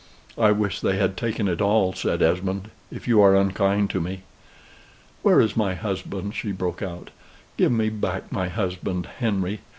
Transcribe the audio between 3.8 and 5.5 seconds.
to me." "Where